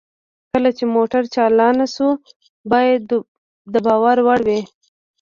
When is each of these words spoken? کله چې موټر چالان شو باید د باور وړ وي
کله 0.51 0.69
چې 0.77 0.83
موټر 0.95 1.23
چالان 1.35 1.77
شو 1.93 2.07
باید 2.71 2.99
د 3.73 3.75
باور 3.85 4.17
وړ 4.25 4.39
وي 4.47 4.61